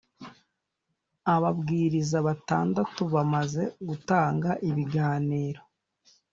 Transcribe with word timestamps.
ababwiriza 1.33 2.17
batandatu 2.27 3.01
bamaze 3.13 3.63
gutanga 3.87 4.49
ibiganiro. 4.69 5.61